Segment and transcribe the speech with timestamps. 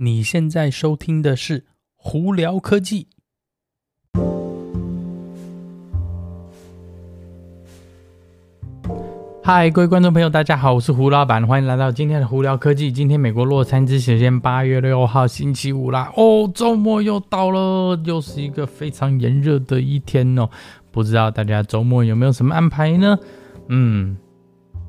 [0.00, 1.60] 你现在收听的是
[1.96, 3.08] 《胡聊科技》。
[9.42, 12.92] 嗨，各位观众朋友，大家好，我是胡老板，欢迎来到今天的《胡聊科技》。
[12.94, 20.48] 今天美国洛杉矶时间八月六号星期五啦，哦，周末又到了，又是一个非常炎热的一天哦。
[20.92, 23.18] 不知道大家周末有没有什么安排呢？
[23.66, 24.16] 嗯，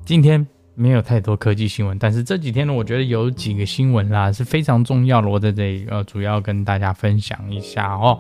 [0.06, 0.46] 今天。
[0.80, 8.18] 没有太多科技新闻，但是这几天呢，我觉得有几个新闻啦是非常重要的，我在这里呃主要跟大家分享一下哦。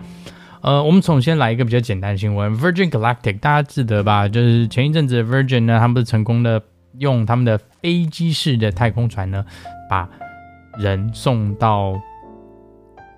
[0.59, 4.27] 呃，我们首先来一个比较简单的新闻，Virgin Galactic，大家记得吧？
[4.27, 6.61] 就是前一阵子 Virgin 呢，他们是成功的
[6.97, 9.45] 用他们的飞机式的太空船呢，
[9.89, 10.09] 把
[10.77, 11.97] 人送到。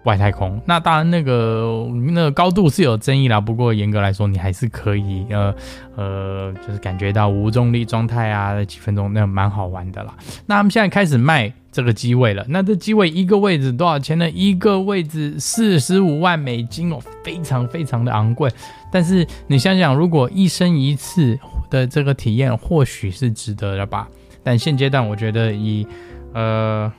[0.03, 5.53] 外太空，那当然那个那个高度是有争议啦，不过严格来说，你还是可以呃
[5.95, 10.15] 呃，就是感觉到无重力状态啊，几分钟那蛮好玩的啦。
[10.47, 14.27] 那他们现在开始卖这个机位了，那这机位一个位置多少钱呢？
[14.31, 18.49] 一个位置四十五万美金哦，非常非常的昂贵。
[18.91, 21.37] 但是你想想，如果一生一次
[21.69, 24.07] 的这个体验，或许是值得的吧？
[24.41, 25.85] 但现阶段，我觉得以
[26.33, 26.91] 呃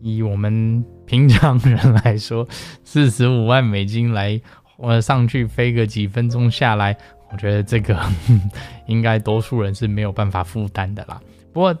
[0.00, 0.82] 以我们。
[1.06, 2.46] 平常人来说，
[2.84, 4.40] 四十五万美金来，
[4.76, 6.96] 我上去飞个几分钟下来，
[7.30, 7.98] 我觉得这个
[8.86, 11.20] 应该多数人是没有办法负担的啦。
[11.52, 11.74] 不过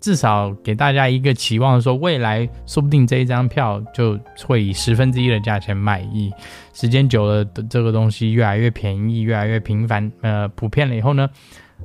[0.00, 6.00] 至少给大家一个期望，说未来说不定这一张票就会以十分之一的价钱卖。
[6.12, 6.32] 以
[6.72, 11.28] 时间久了这个东西越来越便宜，越来越频繁，呃，普遍了以后呢，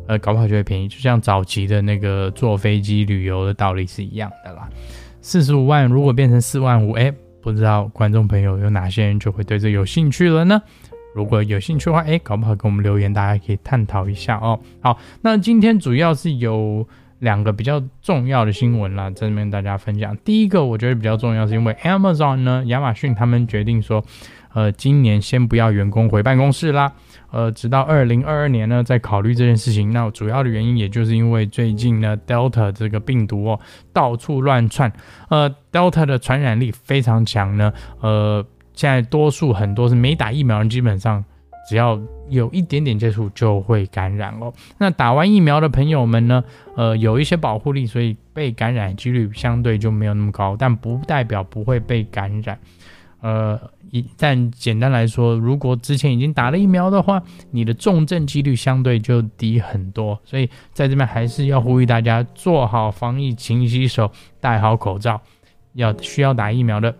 [0.07, 0.87] 呃，搞不好就会便宜。
[0.87, 4.69] 就像早期的那个坐飞机旅游的道理是一样的啦。
[5.27, 10.61] 四十五万如果变成四万五，哎，不知道观众朋友有哪些人就会对这有兴趣了呢？
[11.15, 14.59] 如果有兴趣的话，哎，搞不好给我们留言，大家可以探讨一下哦。
[14.81, 16.87] 好，那今天主要是有
[17.17, 20.15] 两个比较重要的新闻啦，在这边跟大家分享。
[20.17, 24.05] 第一个我觉得比较重要，是因为 Amazon 呢，亚马逊他们决定说，
[24.55, 26.91] 呃，今年先不要员工回办公室啦。
[27.29, 29.91] 呃，直到二零二二年呢，再考虑这件事情。
[29.91, 33.59] 那主要的原因，也就是因为最近呢，Delta 这个病毒哦，
[33.91, 34.91] 到处乱窜。
[35.29, 37.73] 呃，Delta 的传染力非常强呢。
[37.99, 41.21] 呃，现在多数很多是没打疫苗人，基本上
[41.67, 41.99] 只要
[42.29, 44.53] 有一点点接触就会感染哦。
[44.77, 46.41] 那打完疫苗的朋友们呢，
[46.77, 52.57] 呃，有一些保护力，所以被感染几率相对就没有那么高，但不代表不会被感染。
[53.25, 53.59] 呃，
[53.89, 57.19] 一但简单来说，如果之前已经打了疫苗的话，
[57.49, 60.19] 你的重症几率相对就低很多。
[60.23, 65.19] 所以在这边还是要呼吁大家做好防疫，勤洗手，戴好口罩。
[65.73, 66.95] 要需要打疫苗的，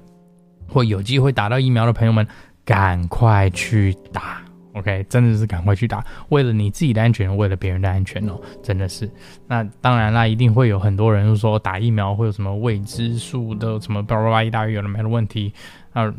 [0.67, 2.27] 或有机会打到疫苗的朋友们，
[2.65, 4.41] 赶快去打。
[4.73, 9.09] OK，真的是赶快去打，为了你自己的安全，为了别人的安全哦，真的是。
[9.47, 15.53] 那当然啦，一定会有很多人说打疫苗会有什么未知数的什么巴拉巴拉一大堆有的没的问题。
[15.95, 16.13] 那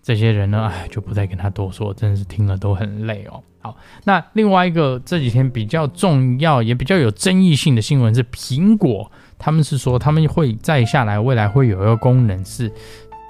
[0.00, 3.42] 这些人呢，哎，就不再跟他多说，真的是听了都很累哦。
[3.60, 12.72] 好，那另外一个这几天比较重要也比较有争议性的新闻是，苹果他们是说他们会再下来，未来会有一个功能是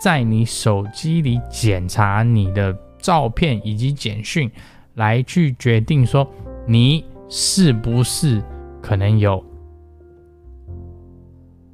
[0.00, 4.48] 在你手机里检查你的照片以及简讯，
[4.94, 6.30] 来去决定说
[6.66, 8.41] 你是不是
[8.82, 9.42] 可能有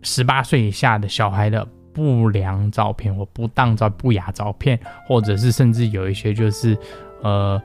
[0.03, 1.67] 十八岁以下的小孩的。
[1.95, 6.77] 不良照片或不当照、不雅照片，或者是甚至有一些就是，
[7.23, 7.63] 呃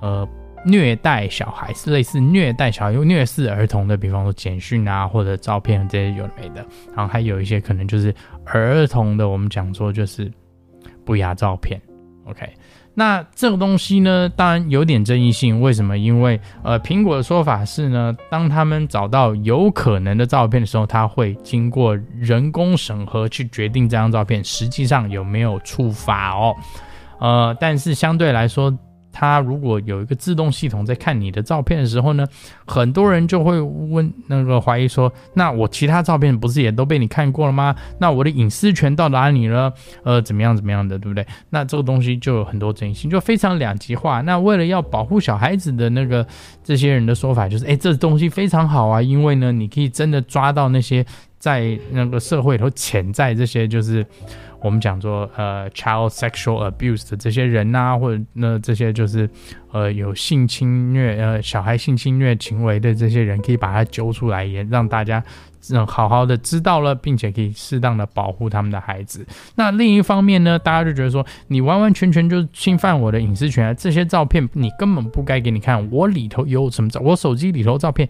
[0.00, 0.26] 呃
[0.64, 10.32] 虐待小孩，是类似虐待小孩、又虐视儿童的，比方说简讯啊或者照片这些有的没的，然后还有一些可能就是儿童的，我们讲说就是
[11.04, 11.80] 不雅照片
[12.24, 12.48] ，OK。
[12.98, 15.60] 那这个东西呢，当然有点争议性。
[15.60, 15.98] 为什么？
[15.98, 26.54] 因为呃，苹果的说法是呢，当他们找到有可能的照片的时候，他会经过人工审核去决定这张照片实际上有没有触发哦。
[27.20, 28.76] 呃，但是相对来说。
[29.18, 32.26] 他如果有一个自动系统在看你的照片的时候呢，
[32.66, 37.74] 很多人就会问那个怀疑说，那我其他照片不是也都被你看过了吗？
[37.98, 39.72] 那我的隐私权到哪里了？
[40.04, 41.26] 呃，怎么样怎么样的，对不对？
[41.48, 44.20] 那这个东西就有很多争议性，就非常两极化。
[44.20, 46.26] 那为了要保护小孩子的那个
[46.62, 51.06] 这些人的说法就是，哎，这东西非常好啊，因为呢，你可以真的抓到那些
[51.38, 54.04] 在那个社会里头潜在这些就是。
[54.58, 59.28] 我们讲说，呃，child sexual abuse 的这些人呐、或者那这些就是，
[59.70, 65.22] 呃，有性侵虐，呃，小孩性侵虐行为的这些人，可以把他揪出来，也让大家
[65.70, 69.24] 嗯好好的知道了，并且可以适当的保护他们的孩子。
[69.54, 78.08] 那另一方面呢，大家就觉得说，你完完全全就侵犯我的隐私权，这些照片你根本不该给你看，我里头有什么照，我手机里头照片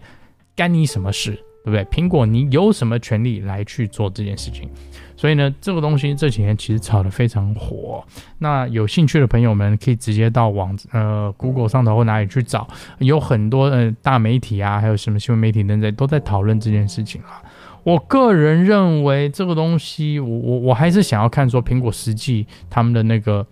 [0.55, 1.37] 干你什么事？
[1.67, 1.83] 对不对？
[1.91, 4.69] 苹果，你有什么权利来去做这件事情？
[5.17, 8.01] 所以呢，这个东西这几年其实炒得非常火。
[8.37, 12.65] 那有兴趣的朋友们可以直接到网呃 Google 上头或哪里去找，
[12.99, 17.43] 有很多呃大媒体啊，还有什么新闻媒体等等都在讨论这件事情啊。
[17.83, 23.45] 我个人认为这个东西，我我我还是想要看说苹果实际他们的那个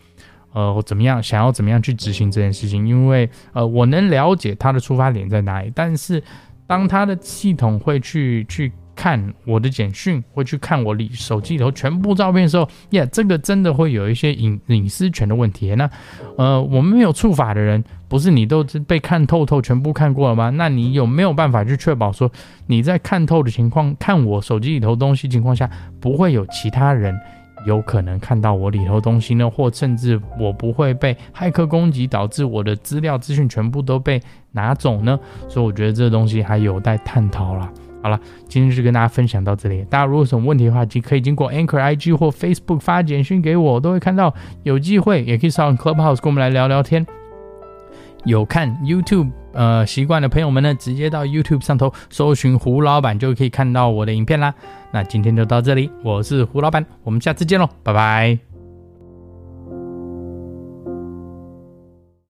[0.53, 6.23] 呃怎么样，想要怎么样去执行这件事情，因为呃我能了解它的出发点在哪里，但是
[6.67, 15.73] 当他的系统会去去看我的简讯，会去看我里手机里头全部照片的时候，耶，这个真的会有一些隐隐私权的问题。
[15.75, 15.89] 那
[16.38, 17.83] 呃我们没有触法的人。
[18.07, 20.51] 不是你都被看透透，全部看过了吗？
[20.51, 22.31] 那你有没有办法去确保说
[22.67, 25.69] 你在看透的情况，看我手机里头东西情况下，
[26.00, 27.19] 不会有其他人
[27.65, 29.50] 有可能看到我里头东西呢？
[29.50, 34.21] 或甚至我不会被骇客攻击，导致我的资料资讯全部都被
[34.51, 35.19] 拿走呢？
[35.50, 37.69] 所以我觉得这个东西还有待探讨啦。
[38.03, 39.83] 好了，今天就跟大家分享到这里。
[39.89, 44.31] 大家如果有什么问题的话，可以经过 Anchor IG 或 Facebook 发简讯给我我，都会看到。
[44.62, 47.03] 有机会也可以上 Clubhouse 跟我们来聊聊天。
[48.25, 54.54] 有看 YouTube 呃习惯的朋友们呢，直接到 YouTube 上头搜寻胡老板就可以看到我的影片啦。
[54.92, 58.54] 那今天就到这里，我是胡老板，我们下次见喽，拜拜。